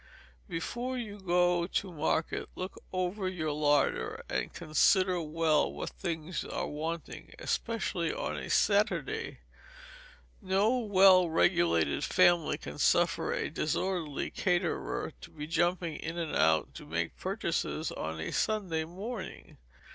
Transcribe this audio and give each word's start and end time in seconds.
Before 0.49 0.97
you 0.97 1.19
go 1.19 1.67
to 1.67 1.91
market, 1.93 2.49
look 2.55 2.73
over 2.91 3.29
your 3.29 3.51
larder, 3.51 4.23
and 4.29 4.51
consider 4.51 5.21
well 5.21 5.71
what 5.71 5.91
things 5.91 6.43
are 6.43 6.65
wanting 6.65 7.35
especially 7.37 8.11
on 8.11 8.35
a 8.35 8.49
Saturday. 8.49 9.41
No 10.41 10.79
well 10.79 11.29
regulated 11.29 12.03
family 12.03 12.57
can 12.57 12.79
suffer 12.79 13.31
a 13.31 13.51
disorderly 13.51 14.31
caterer 14.31 15.13
to 15.21 15.29
be 15.29 15.45
jumping 15.45 15.97
in 15.97 16.17
and 16.17 16.35
out 16.35 16.73
to 16.73 16.87
make 16.87 17.15
purchases 17.15 17.91
on 17.91 18.19
a 18.19 18.31
Sunday 18.31 18.85
morning. 18.85 19.57